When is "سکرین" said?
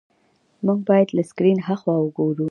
1.29-1.59